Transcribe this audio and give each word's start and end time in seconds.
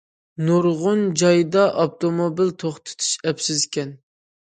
نۇرغۇن 0.45 1.01
جايدا 1.21 1.65
ئاپتوموبىل 1.83 2.49
توختىتىش 2.63 3.11
ئەپسىز 3.31 3.61
ئىكەن. 3.67 3.93